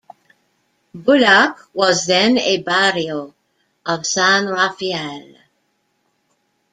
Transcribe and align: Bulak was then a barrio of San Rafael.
Bulak 0.97 1.59
was 1.75 2.07
then 2.07 2.39
a 2.39 2.57
barrio 2.63 3.35
of 3.85 4.07
San 4.07 4.47
Rafael. 4.47 5.35